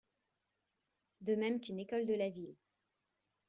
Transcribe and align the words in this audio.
De 1.19 1.35
même 1.35 1.61
qu’une 1.61 1.79
école 1.79 2.07
de 2.07 2.15
la 2.15 2.29
ville. 2.31 2.55